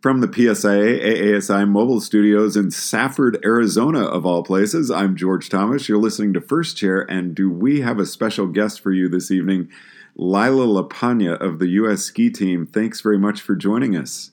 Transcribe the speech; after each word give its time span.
From 0.00 0.22
the 0.22 0.28
PSIA 0.28 1.04
AASI 1.04 1.68
mobile 1.68 2.00
studios 2.00 2.56
in 2.56 2.70
Safford, 2.70 3.38
Arizona, 3.44 4.06
of 4.06 4.24
all 4.24 4.42
places, 4.42 4.90
I'm 4.90 5.14
George 5.14 5.50
Thomas. 5.50 5.90
You're 5.90 5.98
listening 5.98 6.32
to 6.32 6.40
First 6.40 6.78
Chair, 6.78 7.02
and 7.02 7.34
do 7.34 7.50
we 7.50 7.82
have 7.82 7.98
a 7.98 8.06
special 8.06 8.46
guest 8.46 8.80
for 8.80 8.92
you 8.92 9.10
this 9.10 9.30
evening? 9.30 9.68
Lila 10.16 10.64
Lapanja 10.64 11.38
of 11.38 11.58
the 11.58 11.68
U.S. 11.68 12.00
Ski 12.00 12.30
Team. 12.30 12.64
Thanks 12.64 13.02
very 13.02 13.18
much 13.18 13.42
for 13.42 13.54
joining 13.54 13.94
us. 13.94 14.30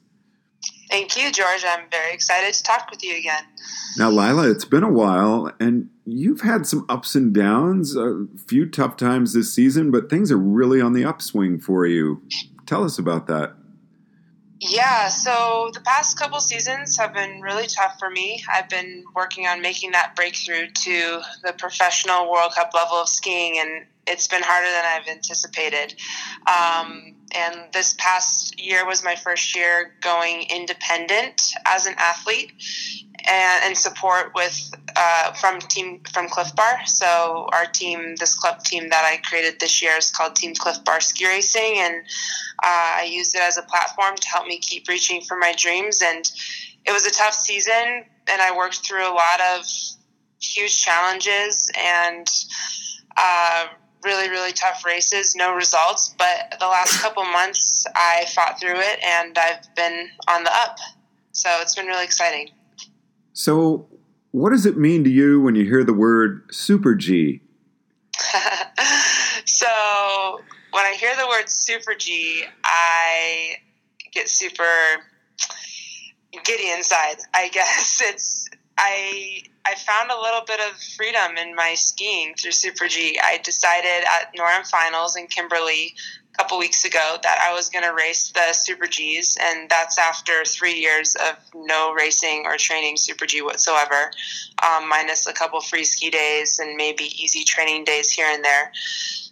Thank 0.90 1.18
you, 1.18 1.34
George. 1.34 1.66
I'm 1.68 1.90
very 1.92 2.14
excited 2.14 2.54
to 2.54 2.64
talk 2.64 2.90
with 2.90 3.04
you 3.04 3.18
again. 3.18 3.44
Now, 3.98 4.10
Lila, 4.10 4.50
it's 4.50 4.64
been 4.64 4.84
a 4.84 4.92
while, 4.92 5.52
and 5.60 5.90
you've 6.06 6.42
had 6.42 6.66
some 6.66 6.86
ups 6.88 7.14
and 7.14 7.34
downs, 7.34 7.94
a 7.94 8.26
few 8.48 8.70
tough 8.70 8.96
times 8.96 9.34
this 9.34 9.54
season, 9.54 9.92
but 9.92 10.10
things 10.10 10.32
are 10.32 10.38
really 10.38 10.80
on 10.80 10.94
the 10.94 11.04
upswing 11.04 11.60
for 11.60 11.86
you. 11.86 12.22
Tell 12.66 12.86
us 12.86 12.98
about 12.98 13.28
that. 13.28 13.57
Yeah, 14.60 15.10
so 15.10 15.70
the 15.74 15.82
past 15.82 16.18
couple 16.18 16.40
seasons 16.40 16.98
have 16.98 17.14
been 17.14 17.42
really 17.42 17.68
tough 17.68 18.00
for 18.00 18.10
me. 18.10 18.44
I've 18.52 18.70
been 18.70 19.04
working 19.16 19.46
on 19.46 19.62
making 19.62 19.92
that 19.92 20.16
breakthrough 20.16 20.68
to 20.84 21.22
the 21.44 21.54
professional 21.54 22.32
World 22.32 22.54
Cup 22.56 22.72
level 22.74 22.98
of 22.98 23.08
skiing, 23.08 23.60
and 23.60 23.86
it's 24.08 24.28
been 24.28 24.44
harder 24.44 24.70
than 24.70 24.86
I've 24.86 25.08
anticipated. 25.08 25.96
Um, 26.48 27.16
and 27.36 27.72
this 27.74 27.94
past 27.98 28.60
year 28.60 28.86
was 28.86 29.04
my 29.04 29.16
first 29.16 29.56
year 29.56 29.94
going 30.02 30.46
independent 30.50 31.54
as 31.66 31.86
an 31.86 31.94
athlete 31.98 32.54
and, 33.28 33.66
and 33.66 33.78
support 33.78 34.32
with 34.34 34.72
uh, 34.96 35.34
from 35.34 35.60
team 35.60 36.02
from 36.12 36.30
Clif 36.30 36.56
Bar. 36.56 36.86
So 36.86 37.48
our 37.52 37.66
team, 37.66 38.16
this 38.16 38.34
club 38.34 38.64
team 38.64 38.90
that 38.90 39.04
I 39.06 39.18
created 39.28 39.60
this 39.60 39.82
year, 39.82 39.98
is 39.98 40.10
called 40.10 40.36
Team 40.36 40.56
Clif 40.56 40.84
Bar 40.86 41.02
Ski 41.02 41.28
Racing, 41.28 41.76
and 41.78 41.96
uh, 42.64 42.92
I 42.98 43.08
used 43.10 43.36
it 43.36 43.42
as 43.42 43.58
a 43.58 43.64
platform 43.64 44.16
to 44.16 44.28
help 44.30 44.48
me 44.48 44.60
keep 44.60 44.88
reaching 44.88 45.22
for 45.22 45.38
my 45.38 45.54
dreams. 45.58 46.02
And 46.02 46.32
it 46.86 46.92
was 46.92 47.06
a 47.06 47.12
tough 47.12 47.34
season, 47.34 48.06
and 48.28 48.42
I 48.42 48.56
worked 48.56 48.86
through 48.86 49.08
a 49.08 49.14
lot 49.14 49.42
of 49.56 49.66
huge 50.40 50.82
challenges 50.82 51.70
and. 51.78 52.28
Uh, 53.20 53.68
really, 54.04 54.30
really 54.30 54.52
tough 54.52 54.86
races, 54.86 55.36
no 55.36 55.54
results. 55.54 56.16
But 56.18 56.56
the 56.60 56.68
last 56.68 57.02
couple 57.02 57.24
months, 57.26 57.86
I 57.96 58.26
fought 58.34 58.60
through 58.60 58.80
it 58.80 59.00
and 59.04 59.38
I've 59.38 59.74
been 59.76 60.10
on 60.28 60.44
the 60.44 60.52
up. 60.52 60.78
So 61.32 61.50
it's 61.62 61.76
been 61.76 61.88
really 61.88 62.06
exciting. 62.06 62.50
So, 63.34 63.88
what 64.32 64.50
does 64.50 64.66
it 64.66 64.78
mean 64.78 65.04
to 65.04 65.10
you 65.10 65.40
when 65.42 65.56
you 65.56 65.64
hear 65.64 65.84
the 65.84 65.94
word 65.94 66.50
Super 66.52 66.96
G? 66.96 67.42
so, 69.46 69.68
when 70.72 70.86
I 70.86 70.96
hear 71.00 71.16
the 71.16 71.28
word 71.28 71.48
Super 71.48 71.94
G, 71.96 72.44
I 72.64 73.58
get 74.12 74.30
super 74.30 74.64
giddy 76.44 76.72
inside. 76.72 77.18
I 77.34 77.50
guess 77.50 78.02
it's 78.04 78.37
I 78.78 79.44
I 79.66 79.76
found 79.76 80.12
a 80.12 80.20
little 80.20 80.42
bit 80.48 80.62
of 80.62 80.80
freedom 80.96 81.36
in 81.38 81.54
my 81.54 81.74
skiing 81.76 82.36
through 82.36 82.52
Super 82.52 82.88
G. 82.88 83.20
I 83.22 83.40
decided 83.44 84.06
at 84.08 84.34
NORAM 84.34 84.66
Finals 84.66 85.18
in 85.18 85.28
Kimberley 85.28 85.94
a 86.34 86.38
couple 86.38 86.58
weeks 86.58 86.86
ago 86.86 87.18
that 87.22 87.38
I 87.46 87.54
was 87.54 87.70
going 87.70 87.84
to 87.84 87.94
race 87.94 88.32
the 88.32 88.54
Super 88.54 88.88
Gs, 88.88 89.36
and 89.42 89.70
that's 89.70 89.98
after 89.98 90.46
three 90.46 90.76
years 90.76 91.16
of 91.16 91.36
no 91.54 91.92
racing 91.94 92.44
or 92.46 92.56
training 92.58 92.96
Super 92.96 93.26
G 93.26 93.42
whatsoever, 93.42 94.12
um, 94.64 94.88
minus 94.88 95.28
a 95.28 95.34
couple 95.34 95.60
free 95.60 95.84
ski 95.84 96.10
days 96.10 96.60
and 96.60 96.78
maybe 96.78 97.04
easy 97.22 97.44
training 97.44 97.84
days 97.84 98.10
here 98.10 98.28
and 98.30 98.46
there. 98.46 98.72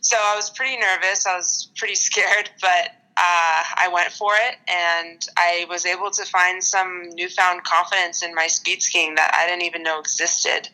So 0.01 0.17
I 0.19 0.35
was 0.35 0.49
pretty 0.49 0.77
nervous. 0.77 1.25
I 1.25 1.37
was 1.37 1.69
pretty 1.77 1.95
scared, 2.09 2.49
but 2.59 2.91
uh, 3.17 3.63
I 3.85 3.87
went 3.89 4.11
for 4.11 4.31
it 4.33 4.57
and 4.67 5.27
I 5.37 5.65
was 5.69 5.85
able 5.85 6.09
to 6.09 6.25
find 6.25 6.63
some 6.63 7.09
newfound 7.13 7.63
confidence 7.63 8.23
in 8.23 8.33
my 8.33 8.47
speed 8.47 8.81
skiing 8.81 9.15
that 9.15 9.31
I 9.33 9.47
didn't 9.47 9.63
even 9.63 9.83
know 9.83 9.99
existed. 9.99 10.69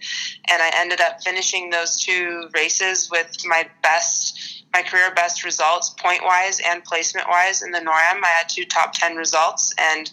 And 0.50 0.62
I 0.62 0.72
ended 0.76 1.02
up 1.02 1.22
finishing 1.22 1.70
those 1.70 1.98
two 1.98 2.48
races 2.54 3.10
with 3.12 3.36
my 3.46 3.70
best, 3.84 4.64
my 4.74 4.82
career 4.82 5.12
best 5.14 5.44
results, 5.44 5.90
point 5.90 6.24
wise 6.24 6.62
and 6.66 6.84
placement 6.86 7.28
wise 7.28 7.62
in 7.62 7.72
the 7.72 7.80
NORAM. 7.80 8.24
I 8.24 8.34
had 8.38 8.48
two 8.48 8.66
top 8.66 8.94
10 8.94 9.18
results 9.18 9.74
and 9.78 10.10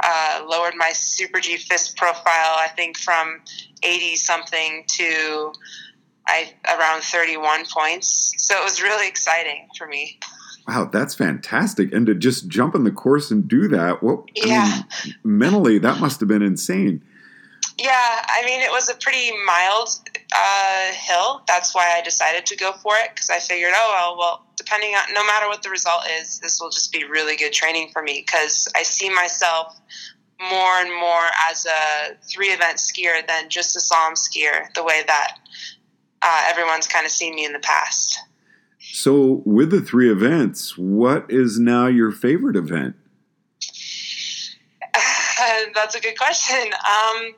uh, 0.00 0.44
lowered 0.46 0.74
my 0.76 0.92
Super 0.92 1.40
G 1.40 1.56
FIS 1.56 1.94
profile, 1.96 2.24
I 2.58 2.68
think, 2.76 2.98
from 2.98 3.40
80 3.82 4.16
something 4.16 4.84
to 4.88 5.52
I, 6.26 6.52
around 6.78 7.02
31 7.02 7.64
points. 7.72 8.34
So 8.36 8.60
it 8.60 8.64
was 8.64 8.82
really 8.82 9.08
exciting 9.08 9.68
for 9.76 9.86
me. 9.86 10.18
Wow, 10.66 10.84
that's 10.92 11.14
fantastic. 11.14 11.92
And 11.92 12.06
to 12.06 12.14
just 12.14 12.48
jump 12.48 12.74
in 12.74 12.84
the 12.84 12.90
course 12.90 13.30
and 13.30 13.48
do 13.48 13.68
that, 13.68 14.02
what 14.02 14.24
yeah. 14.34 14.82
I 14.82 15.06
mean, 15.06 15.14
mentally 15.24 15.78
that 15.78 16.00
must 16.00 16.20
have 16.20 16.28
been 16.28 16.42
insane. 16.42 17.02
Yeah, 17.78 18.22
I 18.28 18.44
mean, 18.44 18.60
it 18.60 18.70
was 18.70 18.88
a 18.88 18.94
pretty 18.94 19.32
mild 19.44 19.88
uh, 20.34 20.92
hill. 20.92 21.42
That's 21.48 21.74
why 21.74 21.94
I 21.96 22.02
decided 22.02 22.46
to 22.46 22.56
go 22.56 22.72
for 22.72 22.94
it 22.96 23.10
because 23.14 23.30
I 23.30 23.38
figured, 23.38 23.72
oh, 23.74 23.94
well, 23.96 24.18
well, 24.18 24.46
depending 24.56 24.94
on 24.94 25.12
no 25.14 25.24
matter 25.26 25.48
what 25.48 25.62
the 25.62 25.70
result 25.70 26.02
is, 26.20 26.38
this 26.38 26.60
will 26.60 26.70
just 26.70 26.92
be 26.92 27.04
really 27.04 27.36
good 27.36 27.52
training 27.52 27.90
for 27.92 28.02
me 28.02 28.22
because 28.24 28.68
I 28.76 28.82
see 28.82 29.10
myself 29.10 29.80
more 30.40 30.76
and 30.80 30.90
more 30.90 31.24
as 31.50 31.66
a 31.66 32.14
three 32.30 32.48
event 32.48 32.78
skier 32.78 33.26
than 33.26 33.48
just 33.48 33.76
a 33.76 33.80
slalom 33.80 34.12
skier, 34.12 34.72
the 34.74 34.82
way 34.82 35.02
that 35.06 35.38
uh, 36.20 36.46
everyone's 36.48 36.86
kind 36.86 37.06
of 37.06 37.12
seen 37.12 37.34
me 37.34 37.44
in 37.44 37.52
the 37.52 37.60
past. 37.60 38.18
So, 38.90 39.42
with 39.44 39.70
the 39.70 39.80
three 39.80 40.10
events, 40.10 40.76
what 40.76 41.26
is 41.28 41.58
now 41.58 41.86
your 41.86 42.10
favorite 42.10 42.56
event? 42.56 42.96
That's 45.74 45.94
a 45.94 46.00
good 46.00 46.18
question. 46.18 46.72
Um, 46.72 47.34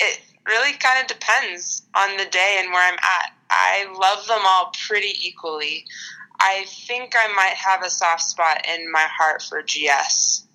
it 0.00 0.20
really 0.46 0.72
kind 0.72 1.00
of 1.00 1.06
depends 1.06 1.82
on 1.94 2.16
the 2.16 2.24
day 2.26 2.58
and 2.60 2.72
where 2.72 2.92
I'm 2.92 2.98
at. 2.98 3.32
I 3.50 3.86
love 3.96 4.26
them 4.26 4.40
all 4.44 4.72
pretty 4.86 5.14
equally. 5.22 5.84
I 6.40 6.64
think 6.66 7.14
I 7.16 7.32
might 7.34 7.54
have 7.54 7.84
a 7.84 7.90
soft 7.90 8.22
spot 8.22 8.66
in 8.68 8.90
my 8.90 9.06
heart 9.08 9.42
for 9.42 9.62
GS. 9.62 10.46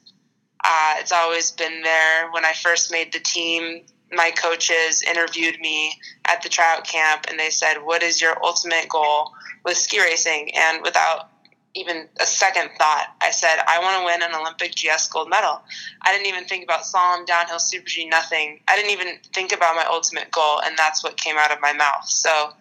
Uh, 0.69 0.95
it's 0.99 1.13
always 1.13 1.51
been 1.51 1.81
there. 1.81 2.29
When 2.31 2.43
I 2.43 2.51
first 2.51 2.91
made 2.91 3.13
the 3.13 3.19
team, 3.19 3.83
my 4.11 4.31
coaches 4.31 5.01
interviewed 5.01 5.59
me 5.61 5.93
at 6.25 6.41
the 6.41 6.49
tryout 6.49 6.85
camp 6.85 7.25
and 7.29 7.39
they 7.39 7.49
said, 7.49 7.77
What 7.77 8.03
is 8.03 8.21
your 8.21 8.37
ultimate 8.43 8.89
goal 8.89 9.31
with 9.63 9.77
ski 9.77 10.01
racing? 10.01 10.51
And 10.55 10.83
without 10.83 11.29
even 11.73 12.09
a 12.19 12.25
second 12.25 12.71
thought, 12.77 13.07
I 13.21 13.31
said, 13.31 13.59
I 13.65 13.79
want 13.79 13.99
to 13.99 14.05
win 14.05 14.29
an 14.29 14.37
Olympic 14.37 14.75
GS 14.75 15.07
gold 15.07 15.29
medal. 15.29 15.61
I 16.01 16.11
didn't 16.11 16.27
even 16.27 16.45
think 16.45 16.65
about 16.65 16.81
slalom, 16.81 17.25
downhill, 17.25 17.59
super 17.59 17.87
G, 17.87 18.05
nothing. 18.07 18.59
I 18.67 18.75
didn't 18.75 18.91
even 18.91 19.19
think 19.33 19.53
about 19.53 19.75
my 19.75 19.85
ultimate 19.89 20.31
goal, 20.31 20.59
and 20.65 20.77
that's 20.77 21.03
what 21.03 21.17
came 21.17 21.37
out 21.37 21.51
of 21.51 21.61
my 21.61 21.73
mouth. 21.73 22.09
So 22.09 22.51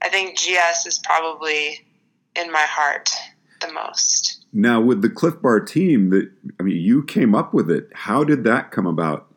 I 0.00 0.08
think 0.08 0.36
GS 0.36 0.86
is 0.86 0.98
probably 0.98 1.86
in 2.34 2.50
my 2.50 2.64
heart 2.64 3.10
the 3.60 3.72
most. 3.72 4.31
Now, 4.52 4.80
with 4.80 5.00
the 5.00 5.08
Clif 5.08 5.40
Bar 5.40 5.60
team, 5.60 6.10
that 6.10 6.30
I 6.60 6.62
mean, 6.62 6.76
you 6.76 7.02
came 7.02 7.34
up 7.34 7.54
with 7.54 7.70
it. 7.70 7.88
How 7.94 8.22
did 8.22 8.44
that 8.44 8.70
come 8.70 8.86
about? 8.86 9.32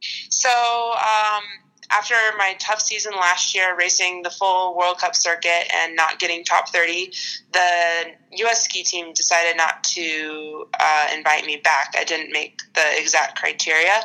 So, 0.00 0.48
um, 0.48 1.42
after 1.90 2.14
my 2.36 2.54
tough 2.60 2.80
season 2.80 3.12
last 3.14 3.54
year, 3.54 3.74
racing 3.76 4.22
the 4.22 4.30
full 4.30 4.76
World 4.76 4.98
Cup 4.98 5.16
circuit 5.16 5.72
and 5.74 5.96
not 5.96 6.20
getting 6.20 6.44
top 6.44 6.68
30, 6.68 7.12
the 7.52 8.04
U.S. 8.36 8.64
ski 8.64 8.84
team 8.84 9.12
decided 9.12 9.56
not 9.56 9.82
to 9.84 10.66
uh, 10.78 11.08
invite 11.16 11.44
me 11.44 11.56
back. 11.56 11.94
I 11.98 12.04
didn't 12.04 12.30
make 12.30 12.60
the 12.74 13.00
exact 13.00 13.38
criteria. 13.38 14.02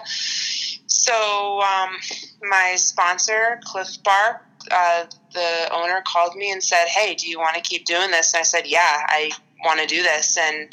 So, 0.87 1.61
um, 1.61 1.97
my 2.41 2.75
sponsor, 2.77 3.59
Clif 3.65 4.01
Bar, 4.03 4.41
uh, 4.71 5.05
the 5.33 5.69
owner 5.73 6.01
called 6.07 6.35
me 6.35 6.51
and 6.51 6.63
said, 6.63 6.87
Hey, 6.87 7.15
do 7.15 7.27
you 7.27 7.39
want 7.39 7.55
to 7.55 7.61
keep 7.61 7.85
doing 7.85 8.11
this? 8.11 8.33
And 8.33 8.39
I 8.39 8.43
said, 8.43 8.65
Yeah, 8.65 8.79
I 9.07 9.31
want 9.63 9.79
to 9.79 9.87
do 9.87 10.01
this. 10.03 10.37
And 10.37 10.63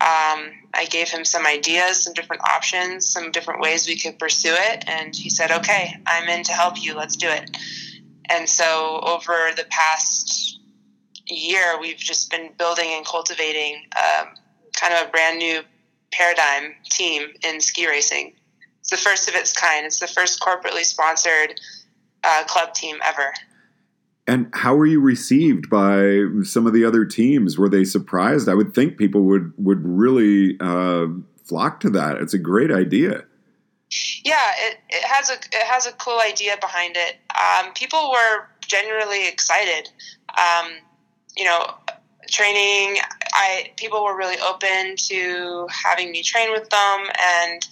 um, 0.00 0.52
I 0.74 0.86
gave 0.90 1.08
him 1.08 1.24
some 1.24 1.46
ideas, 1.46 2.02
some 2.02 2.12
different 2.12 2.42
options, 2.42 3.06
some 3.06 3.30
different 3.30 3.60
ways 3.60 3.86
we 3.86 3.98
could 3.98 4.18
pursue 4.18 4.54
it. 4.54 4.84
And 4.86 5.14
he 5.14 5.30
said, 5.30 5.50
okay, 5.50 5.96
I'm 6.06 6.28
in 6.28 6.44
to 6.44 6.52
help 6.52 6.82
you. 6.82 6.94
Let's 6.94 7.16
do 7.16 7.28
it. 7.28 7.56
And 8.28 8.48
so 8.48 9.00
over 9.02 9.52
the 9.56 9.64
past 9.70 10.60
year, 11.26 11.78
we've 11.80 11.96
just 11.96 12.30
been 12.30 12.50
building 12.58 12.88
and 12.90 13.06
cultivating 13.06 13.86
um, 13.96 14.34
kind 14.74 14.94
of 14.94 15.08
a 15.08 15.10
brand 15.10 15.38
new 15.38 15.62
paradigm 16.12 16.74
team 16.90 17.28
in 17.42 17.60
ski 17.60 17.86
racing. 17.86 18.34
It's 18.80 18.90
the 18.90 18.96
first 18.96 19.28
of 19.28 19.34
its 19.34 19.52
kind. 19.52 19.86
It's 19.86 19.98
the 19.98 20.06
first 20.06 20.40
corporately 20.40 20.84
sponsored 20.84 21.60
uh, 22.22 22.44
club 22.44 22.74
team 22.74 22.98
ever. 23.04 23.32
And 24.26 24.50
how 24.52 24.74
were 24.74 24.86
you 24.86 25.00
received 25.00 25.70
by 25.70 26.24
some 26.42 26.66
of 26.66 26.72
the 26.72 26.84
other 26.84 27.04
teams? 27.04 27.58
Were 27.58 27.68
they 27.68 27.84
surprised? 27.84 28.48
I 28.48 28.54
would 28.54 28.74
think 28.74 28.98
people 28.98 29.22
would 29.22 29.52
would 29.56 29.84
really 29.84 30.56
uh, 30.60 31.06
flock 31.44 31.80
to 31.80 31.90
that. 31.90 32.16
It's 32.16 32.34
a 32.34 32.38
great 32.38 32.72
idea. 32.72 33.24
Yeah, 34.24 34.50
it, 34.58 34.78
it 34.88 35.04
has 35.04 35.30
a 35.30 35.34
it 35.34 35.66
has 35.66 35.86
a 35.86 35.92
cool 35.92 36.18
idea 36.18 36.56
behind 36.60 36.96
it. 36.96 37.16
Um, 37.36 37.72
people 37.74 38.10
were 38.10 38.46
genuinely 38.66 39.28
excited. 39.28 39.88
Um, 40.36 40.72
you 41.36 41.44
know, 41.44 41.74
training. 42.28 42.98
I 43.32 43.70
people 43.76 44.02
were 44.04 44.16
really 44.16 44.40
open 44.40 44.96
to 44.96 45.68
having 45.70 46.10
me 46.10 46.22
train 46.24 46.50
with 46.50 46.68
them, 46.68 47.06
and 47.20 47.66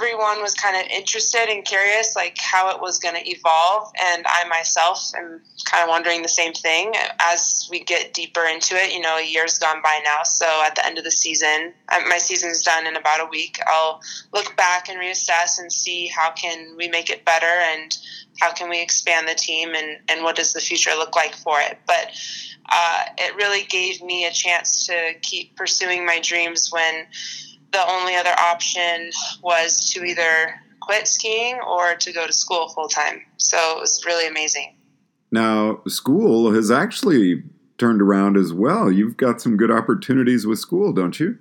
everyone 0.00 0.40
was 0.40 0.54
kind 0.54 0.76
of 0.76 0.90
interested 0.90 1.48
and 1.50 1.62
curious, 1.64 2.16
like 2.16 2.38
how 2.38 2.74
it 2.74 2.80
was 2.80 2.98
going 2.98 3.14
to 3.14 3.28
evolve. 3.28 3.92
And 4.02 4.24
I 4.26 4.48
myself 4.48 5.12
am 5.14 5.42
kind 5.66 5.82
of 5.82 5.88
wondering 5.88 6.22
the 6.22 6.28
same 6.28 6.54
thing 6.54 6.94
as 7.20 7.68
we 7.70 7.80
get 7.80 8.14
deeper 8.14 8.44
into 8.44 8.76
it. 8.76 8.94
You 8.94 9.00
know, 9.00 9.18
a 9.18 9.24
year's 9.24 9.58
gone 9.58 9.82
by 9.82 10.00
now, 10.04 10.22
so 10.22 10.46
at 10.64 10.74
the 10.74 10.86
end 10.86 10.96
of 10.96 11.04
the 11.04 11.10
season, 11.10 11.74
my 12.08 12.16
season's 12.16 12.62
done 12.62 12.86
in 12.86 12.96
about 12.96 13.20
a 13.20 13.26
week. 13.26 13.58
I'll 13.66 14.00
look 14.32 14.56
back 14.56 14.88
and 14.88 14.98
reassess 14.98 15.58
and 15.58 15.70
see 15.70 16.06
how 16.06 16.30
can 16.30 16.76
we 16.76 16.88
make 16.88 17.10
it 17.10 17.26
better 17.26 17.46
and 17.46 17.96
how 18.40 18.52
can 18.52 18.70
we 18.70 18.80
expand 18.80 19.28
the 19.28 19.34
team 19.34 19.74
and, 19.74 19.98
and 20.08 20.24
what 20.24 20.36
does 20.36 20.54
the 20.54 20.60
future 20.60 20.92
look 20.96 21.14
like 21.14 21.34
for 21.34 21.60
it. 21.60 21.78
But 21.86 22.10
uh, 22.70 23.04
it 23.18 23.34
really 23.36 23.64
gave 23.64 24.00
me 24.02 24.24
a 24.24 24.32
chance 24.32 24.86
to 24.86 25.12
keep 25.20 25.56
pursuing 25.56 26.06
my 26.06 26.20
dreams 26.22 26.70
when 26.72 27.06
the 27.72 27.88
only 27.88 28.16
other 28.16 28.34
option 28.38 29.10
was 29.42 29.90
to 29.92 30.04
either 30.04 30.60
quit 30.80 31.06
skiing 31.06 31.58
or 31.60 31.94
to 31.94 32.12
go 32.12 32.26
to 32.26 32.32
school 32.32 32.68
full 32.68 32.88
time. 32.88 33.22
So 33.36 33.56
it 33.76 33.80
was 33.80 34.04
really 34.04 34.26
amazing. 34.26 34.76
Now, 35.30 35.80
school 35.86 36.52
has 36.52 36.70
actually 36.70 37.44
turned 37.78 38.02
around 38.02 38.36
as 38.36 38.52
well. 38.52 38.90
You've 38.90 39.16
got 39.16 39.40
some 39.40 39.56
good 39.56 39.70
opportunities 39.70 40.46
with 40.46 40.58
school, 40.58 40.92
don't 40.92 41.18
you? 41.20 41.38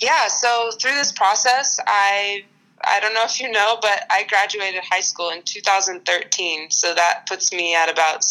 Yeah, 0.00 0.28
so 0.28 0.70
through 0.80 0.94
this 0.94 1.12
process, 1.12 1.78
I 1.86 2.44
I 2.84 3.00
don't 3.00 3.14
know 3.14 3.24
if 3.24 3.40
you 3.40 3.50
know, 3.50 3.78
but 3.80 4.04
I 4.10 4.24
graduated 4.24 4.82
high 4.90 5.00
school 5.00 5.30
in 5.30 5.42
2013. 5.42 6.70
So 6.70 6.94
that 6.94 7.26
puts 7.28 7.52
me 7.52 7.74
at 7.74 7.88
about 7.88 8.24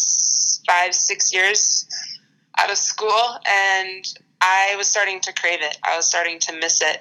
five, 0.68 0.94
six 0.94 1.33
years 1.33 1.86
out 2.57 2.69
of 2.69 2.77
school. 2.77 3.38
And 3.48 4.06
I 4.41 4.75
was 4.77 4.88
starting 4.88 5.19
to 5.21 5.33
crave 5.33 5.59
it. 5.61 5.77
I 5.83 5.95
was 5.95 6.07
starting 6.07 6.39
to 6.39 6.53
miss 6.53 6.81
it. 6.81 6.97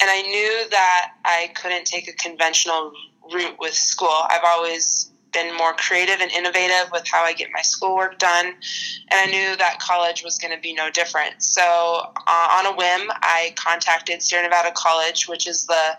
And 0.00 0.10
I 0.10 0.22
knew 0.22 0.68
that 0.70 1.12
I 1.24 1.50
couldn't 1.54 1.86
take 1.86 2.08
a 2.08 2.12
conventional 2.12 2.92
route 3.32 3.56
with 3.58 3.74
school. 3.74 4.16
I've 4.28 4.44
always 4.44 5.10
been 5.32 5.54
more 5.56 5.72
creative 5.74 6.20
and 6.20 6.30
innovative 6.30 6.90
with 6.92 7.06
how 7.06 7.24
I 7.24 7.32
get 7.32 7.48
my 7.52 7.60
schoolwork 7.62 8.18
done. 8.18 8.46
And 8.46 8.54
I 9.12 9.26
knew 9.26 9.56
that 9.56 9.80
college 9.80 10.22
was 10.22 10.38
going 10.38 10.54
to 10.54 10.60
be 10.60 10.72
no 10.72 10.90
different. 10.90 11.42
So, 11.42 11.62
uh, 11.62 12.48
on 12.58 12.66
a 12.66 12.72
whim, 12.76 13.10
I 13.20 13.52
contacted 13.56 14.22
Sierra 14.22 14.44
Nevada 14.44 14.70
College, 14.74 15.28
which 15.28 15.46
is 15.46 15.66
the 15.66 15.96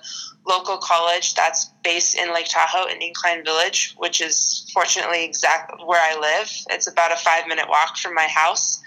local 0.47 0.77
college 0.77 1.33
that's 1.33 1.71
based 1.83 2.15
in 2.15 2.33
Lake 2.33 2.47
Tahoe 2.47 2.85
in 2.85 3.01
Incline 3.01 3.43
Village, 3.43 3.93
which 3.97 4.21
is 4.21 4.69
fortunately 4.73 5.25
exactly 5.25 5.83
where 5.85 6.01
I 6.01 6.19
live. 6.19 6.49
It's 6.69 6.87
about 6.87 7.11
a 7.11 7.17
five 7.17 7.47
minute 7.47 7.67
walk 7.67 7.97
from 7.97 8.13
my 8.13 8.27
house. 8.27 8.81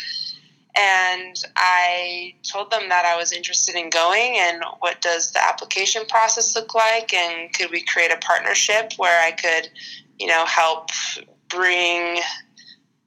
And 0.80 1.36
I 1.56 2.34
told 2.42 2.70
them 2.70 2.88
that 2.88 3.04
I 3.04 3.16
was 3.16 3.32
interested 3.32 3.75
in 3.75 3.90
going 3.90 4.36
and 4.38 4.62
what 4.78 5.00
does 5.00 5.32
the 5.32 5.44
application 5.44 6.04
process 6.06 6.54
look 6.54 6.75
like 6.75 7.12
and 7.12 7.52
could 7.52 7.70
we 7.70 7.82
create 7.82 8.12
a 8.12 8.16
partnership 8.19 8.92
where 8.96 9.20
I 9.20 9.32
could, 9.32 9.70
you 10.19 10.26
know, 10.26 10.44
help 10.46 10.90
bring 11.48 12.20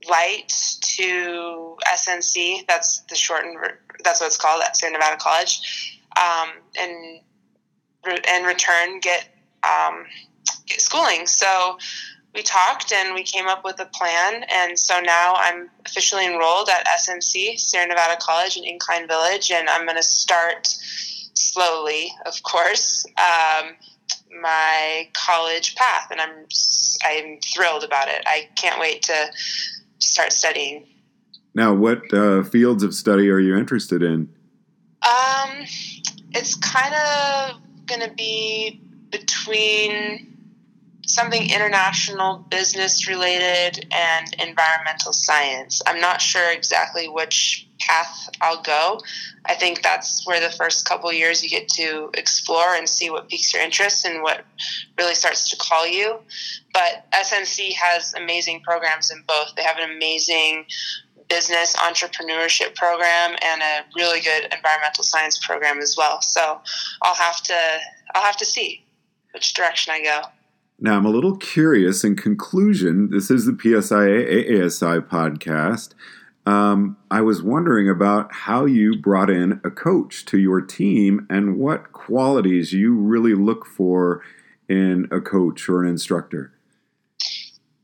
light 0.10 0.52
to 0.98 1.78
SNC. 1.94 2.68
That's 2.68 3.00
the 3.10 3.16
shortened. 3.16 3.58
That's 4.04 4.20
what 4.20 4.28
it's 4.28 4.38
called 4.38 4.62
at 4.64 4.76
Sierra 4.76 4.94
Nevada 4.94 5.18
College, 5.18 6.00
um, 6.20 6.50
and 6.78 7.22
in 8.06 8.44
return 8.44 9.00
get, 9.00 9.28
um, 9.64 10.06
get 10.66 10.82
schooling. 10.82 11.28
So 11.28 11.78
we 12.34 12.44
talked 12.44 12.94
and 12.94 13.14
we 13.14 13.24
came 13.24 13.48
up 13.48 13.64
with 13.66 13.80
a 13.80 13.86
plan. 13.86 14.46
And 14.50 14.78
so 14.80 15.00
now 15.02 15.34
I'm 15.36 15.70
officially 15.86 16.26
enrolled 16.26 16.70
at 16.70 16.86
SNC, 16.88 17.60
Sierra 17.60 17.88
Nevada 17.88 18.18
College 18.22 18.58
in 18.58 18.64
Incline 18.64 19.08
Village, 19.08 19.52
and 19.52 19.70
I'm 19.70 19.86
going 19.86 19.98
to 19.98 20.04
start 20.04 20.68
slowly, 20.68 22.12
of 22.26 22.42
course, 22.44 23.06
um, 23.18 23.72
my 24.42 25.10
college 25.14 25.76
path. 25.76 26.08
And 26.12 26.22
I'm 26.22 26.46
I'm 27.04 27.40
thrilled 27.54 27.84
about 27.84 28.08
it. 28.08 28.24
I 28.26 28.48
can't 28.56 28.80
wait 28.80 29.02
to 29.04 29.32
start 30.00 30.32
studying. 30.32 30.88
Now, 31.54 31.74
what 31.74 32.14
uh, 32.14 32.44
fields 32.44 32.84
of 32.84 32.94
study 32.94 33.30
are 33.30 33.40
you 33.40 33.58
interested 33.58 34.02
in? 34.02 34.34
Um, 35.04 35.66
it's 36.32 36.56
kind 36.56 36.94
of 36.94 37.62
going 37.88 38.02
to 38.02 38.14
be 38.16 38.80
between 39.10 40.31
something 41.14 41.50
international 41.50 42.46
business 42.50 43.08
related 43.08 43.88
and 43.92 44.34
environmental 44.40 45.14
science. 45.14 45.82
I'm 45.86 46.00
not 46.00 46.22
sure 46.22 46.52
exactly 46.52 47.08
which 47.08 47.68
path 47.80 48.30
I'll 48.42 48.62
go. 48.62 49.00
I 49.46 49.56
think 49.56 49.82
that's 49.82 50.26
where 50.26 50.40
the 50.40 50.56
first 50.56 50.86
couple 50.86 51.12
years 51.12 51.44
you 51.44 51.50
get 51.50 51.68
to 51.70 52.10
explore 52.14 52.76
and 52.76 52.88
see 52.88 53.10
what 53.10 53.28
piques 53.28 53.54
your 53.54 53.64
interest 53.64 54.06
and 54.06 54.22
what 54.22 54.46
really 54.98 55.16
starts 55.16 55.50
to 55.50 55.58
call 55.58 55.88
you. 55.88 56.20
But 56.74 57.06
SNC 57.14 57.74
has 57.74 58.14
amazing 58.14 58.62
programs 58.62 59.12
in 59.12 59.24
both. 59.28 59.56
They 59.56 59.64
have 59.64 59.78
an 59.78 59.92
amazing 59.92 60.66
business 61.28 61.76
entrepreneurship 61.78 62.76
program 62.76 63.38
and 63.42 63.62
a 63.62 63.86
really 63.96 64.20
good 64.20 64.44
environmental 64.54 65.04
science 65.04 65.38
program 65.38 65.80
as 65.80 65.96
well. 65.98 66.22
So 66.22 66.62
I'll 67.02 67.16
have 67.16 67.42
to 67.44 67.58
I'll 68.14 68.24
have 68.24 68.38
to 68.38 68.46
see 68.46 68.86
which 69.34 69.54
direction 69.54 69.94
I 69.94 70.04
go. 70.04 70.22
Now 70.84 70.98
I'm 70.98 71.06
a 71.06 71.12
little 71.12 71.38
curious. 71.38 72.04
In 72.04 72.16
conclusion, 72.16 73.12
this 73.12 73.30
is 73.30 73.46
the 73.46 73.52
PSIA 73.52 74.66
ASI 74.66 75.00
podcast. 75.02 75.94
Um, 76.48 76.98
I 77.12 77.22
was 77.22 77.44
wondering 77.44 77.88
about 77.88 78.34
how 78.34 78.66
you 78.66 78.98
brought 78.98 79.30
in 79.30 79.62
a 79.64 79.70
coach 79.70 80.26
to 80.26 80.40
your 80.40 80.60
team 80.60 81.28
and 81.30 81.58
what 81.58 81.92
qualities 81.92 82.74
you 82.74 82.96
really 82.96 83.36
look 83.36 83.68
for 83.68 84.24
in 84.68 85.08
a 85.12 85.22
coach 85.22 85.70
or 85.70 85.84
an 85.84 85.90
instructor. 85.90 86.52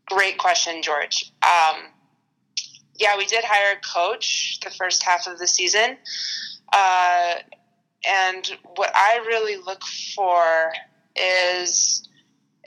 Great 0.07 0.39
question, 0.39 0.81
George. 0.81 1.31
Um, 1.43 1.83
yeah, 2.95 3.15
we 3.15 3.27
did 3.27 3.43
hire 3.43 3.77
a 3.77 3.95
coach 3.95 4.59
the 4.63 4.71
first 4.71 5.03
half 5.03 5.27
of 5.27 5.37
the 5.37 5.47
season. 5.47 5.97
Uh, 6.73 7.35
and 8.09 8.57
what 8.75 8.91
I 8.95 9.23
really 9.27 9.57
look 9.57 9.83
for 10.15 10.73
is 11.15 12.07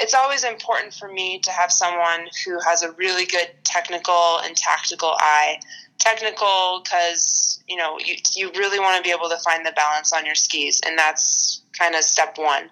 it's 0.01 0.15
always 0.15 0.45
important 0.45 0.95
for 0.95 1.13
me 1.13 1.39
to 1.41 1.51
have 1.51 1.71
someone 1.71 2.29
who 2.45 2.59
has 2.61 2.83
a 2.83 2.93
really 2.93 3.27
good 3.27 3.51
technical 3.65 4.41
and 4.43 4.57
tactical 4.57 5.15
eye. 5.19 5.61
Technical 5.99 6.81
because 6.83 7.63
you 7.69 7.77
know 7.77 7.99
you, 8.03 8.15
you 8.35 8.51
really 8.57 8.81
want 8.81 8.97
to 8.97 9.03
be 9.03 9.15
able 9.15 9.29
to 9.29 9.37
find 9.45 9.67
the 9.67 9.73
balance 9.73 10.15
on 10.15 10.25
your 10.25 10.35
skis, 10.35 10.81
and 10.87 10.99
that's 10.99 11.61
kind 11.79 11.95
of 11.95 12.03
step 12.03 12.39
one. 12.39 12.71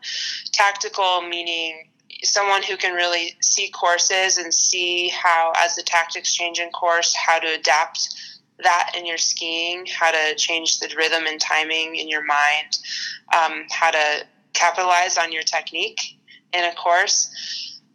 Tactical 0.52 1.20
meaning 1.20 1.90
someone 2.24 2.62
who 2.62 2.76
can 2.78 2.94
really 2.94 3.36
see 3.42 3.68
courses 3.68 4.38
and 4.38 4.52
see 4.52 5.08
how, 5.08 5.52
as 5.56 5.76
the 5.76 5.82
tactics 5.82 6.34
change 6.34 6.58
in 6.58 6.70
course, 6.70 7.14
how 7.14 7.38
to 7.38 7.46
adapt 7.54 8.08
that 8.64 8.92
in 8.96 9.06
your 9.06 9.18
skiing, 9.18 9.86
how 9.86 10.10
to 10.10 10.34
change 10.36 10.80
the 10.80 10.92
rhythm 10.96 11.26
and 11.28 11.40
timing 11.40 11.94
in 11.96 12.08
your 12.08 12.24
mind, 12.24 12.78
um, 13.36 13.66
how 13.70 13.90
to 13.90 14.26
capitalize 14.54 15.16
on 15.18 15.30
your 15.30 15.42
technique 15.42 16.17
in 16.52 16.64
a 16.64 16.74
course. 16.74 17.30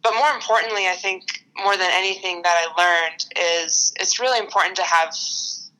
But 0.02 0.14
more 0.14 0.30
importantly, 0.30 0.86
I 0.86 0.94
think 0.94 1.44
more 1.62 1.76
than 1.76 1.90
anything 1.92 2.42
that 2.42 2.56
I 2.56 2.82
learned 2.82 3.26
is 3.64 3.92
it's 3.98 4.20
really 4.20 4.38
important 4.38 4.76
to 4.76 4.82
have 4.82 5.14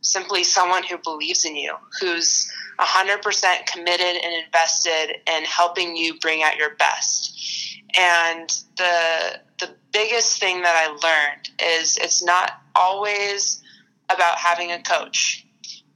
simply 0.00 0.44
someone 0.44 0.82
who 0.84 0.98
believes 0.98 1.44
in 1.44 1.56
you, 1.56 1.74
who's 2.00 2.50
100% 2.78 3.66
committed 3.66 4.22
and 4.22 4.44
invested 4.44 5.16
in 5.26 5.44
helping 5.44 5.96
you 5.96 6.18
bring 6.18 6.42
out 6.42 6.56
your 6.56 6.74
best. 6.76 7.80
And 7.96 8.48
the 8.76 9.40
the 9.60 9.70
biggest 9.92 10.40
thing 10.40 10.62
that 10.62 10.74
I 10.74 10.88
learned 10.88 11.50
is 11.80 11.96
it's 11.96 12.22
not 12.22 12.52
always 12.74 13.62
about 14.10 14.36
having 14.36 14.72
a 14.72 14.82
coach 14.82 15.46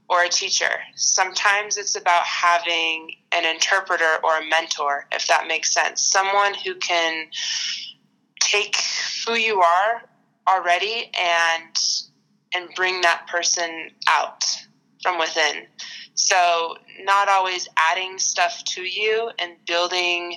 or 0.08 0.24
a 0.24 0.28
teacher. 0.28 0.70
Sometimes 0.94 1.76
it's 1.76 1.94
about 1.94 2.24
having 2.24 3.16
an 3.32 3.44
interpreter 3.44 4.16
or 4.24 4.38
a 4.38 4.46
mentor, 4.48 5.06
if 5.12 5.26
that 5.26 5.46
makes 5.46 5.72
sense. 5.72 6.00
Someone 6.00 6.54
who 6.54 6.74
can 6.76 7.26
take 8.40 8.76
who 9.26 9.34
you 9.34 9.60
are 9.60 10.02
already 10.48 11.10
and 11.18 11.76
and 12.54 12.70
bring 12.74 13.02
that 13.02 13.26
person 13.26 13.90
out 14.08 14.44
from 15.02 15.18
within. 15.18 15.66
So 16.14 16.78
not 17.02 17.28
always 17.28 17.68
adding 17.76 18.18
stuff 18.18 18.64
to 18.68 18.82
you 18.82 19.30
and 19.38 19.52
building 19.66 20.36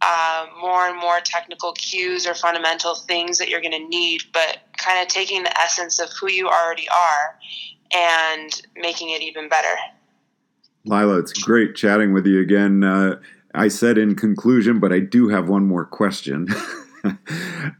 uh, 0.00 0.46
more 0.60 0.88
and 0.88 0.98
more 0.98 1.20
technical 1.20 1.72
cues 1.74 2.26
or 2.26 2.34
fundamental 2.34 2.94
things 2.94 3.36
that 3.38 3.48
you're 3.48 3.60
going 3.60 3.72
to 3.72 3.88
need, 3.88 4.22
but 4.32 4.58
kind 4.78 5.02
of 5.02 5.08
taking 5.08 5.42
the 5.42 5.60
essence 5.60 5.98
of 5.98 6.08
who 6.18 6.30
you 6.30 6.48
already 6.48 6.88
are 6.88 7.38
and 7.94 8.62
making 8.76 9.10
it 9.10 9.22
even 9.22 9.48
better. 9.48 9.74
Lila, 10.84 11.18
it's 11.18 11.32
great 11.32 11.74
chatting 11.74 12.12
with 12.12 12.26
you 12.26 12.40
again. 12.40 12.84
Uh, 12.84 13.20
I 13.54 13.68
said 13.68 13.98
in 13.98 14.14
conclusion, 14.14 14.78
but 14.78 14.92
I 14.92 15.00
do 15.00 15.28
have 15.28 15.48
one 15.48 15.66
more 15.66 15.84
question. 15.84 16.48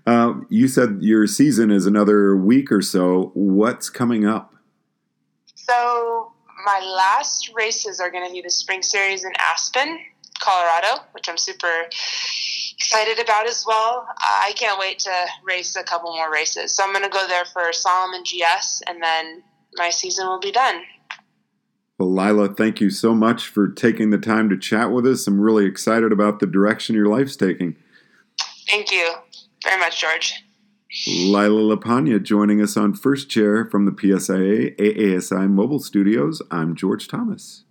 uh, 0.07 0.35
you 0.49 0.69
said 0.69 0.99
your 1.01 1.27
season 1.27 1.71
is 1.71 1.87
another 1.87 2.37
week 2.37 2.73
or 2.73 2.83
so. 2.83 3.31
What's 3.35 3.91
coming 3.91 4.27
up? 4.27 4.55
So 5.55 6.33
my 6.65 6.81
last 6.81 7.53
races 7.55 8.01
are 8.01 8.11
going 8.11 8.27
to 8.27 8.33
be 8.33 8.41
the 8.41 8.51
spring 8.51 8.83
series 8.83 9.25
in 9.25 9.33
Aspen, 9.39 9.99
Colorado, 10.41 11.03
which 11.13 11.29
I'm 11.29 11.39
super 11.39 11.87
excited 12.75 13.19
about 13.19 13.47
as 13.47 13.65
well. 13.67 14.07
I 14.19 14.53
can't 14.57 14.79
wait 14.79 14.99
to 15.01 15.27
race 15.45 15.77
a 15.77 15.83
couple 15.83 16.15
more 16.15 16.33
races. 16.33 16.75
So 16.75 16.85
I'm 16.85 16.93
going 16.93 17.05
to 17.05 17.11
go 17.11 17.27
there 17.29 17.45
for 17.45 17.63
slalom 17.71 18.23
GS, 18.25 18.83
and 18.87 19.03
then 19.03 19.43
my 19.77 19.91
season 19.91 20.27
will 20.27 20.41
be 20.41 20.53
done. 20.53 20.83
Well, 21.99 22.15
Lila, 22.15 22.55
thank 22.55 22.81
you 22.81 22.91
so 22.91 23.13
much 23.13 23.49
for 23.49 23.69
taking 23.69 24.11
the 24.11 24.19
time 24.19 24.49
to 24.51 24.57
chat 24.57 24.93
with 24.93 25.07
us. 25.07 25.27
I'm 25.27 25.41
really 25.41 25.67
excited 25.67 26.13
about 26.13 26.39
the 26.39 26.47
direction 26.47 26.95
your 26.95 27.07
life's 27.09 27.37
taking. 27.37 27.77
Thank 28.69 28.93
you 28.93 29.15
very 29.65 29.79
much, 29.79 30.01
George. 30.01 30.45
Lila 31.07 31.77
Lapanja 31.77 32.23
joining 32.23 32.63
us 32.63 32.77
on 32.77 32.95
First 32.95 33.29
Chair 33.29 33.67
from 33.67 33.85
the 33.85 33.91
PSIA 33.91 34.77
AASI 34.77 35.51
Mobile 35.51 35.81
Studios. 35.81 36.41
I'm 36.51 36.75
George 36.75 37.09
Thomas. 37.09 37.65